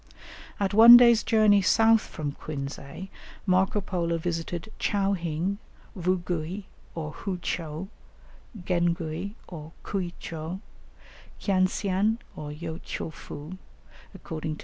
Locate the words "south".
1.61-2.01